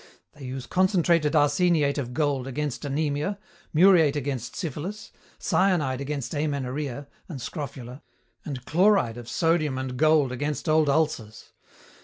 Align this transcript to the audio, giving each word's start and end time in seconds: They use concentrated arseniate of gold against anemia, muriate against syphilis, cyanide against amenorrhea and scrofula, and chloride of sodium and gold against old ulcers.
They 0.31 0.45
use 0.45 0.65
concentrated 0.65 1.33
arseniate 1.33 1.99
of 1.99 2.11
gold 2.11 2.47
against 2.47 2.83
anemia, 2.85 3.37
muriate 3.71 4.15
against 4.15 4.55
syphilis, 4.55 5.11
cyanide 5.37 6.01
against 6.01 6.33
amenorrhea 6.33 7.07
and 7.29 7.39
scrofula, 7.39 8.01
and 8.43 8.65
chloride 8.65 9.17
of 9.17 9.29
sodium 9.29 9.77
and 9.77 9.97
gold 9.97 10.31
against 10.31 10.67
old 10.67 10.89
ulcers. 10.89 11.51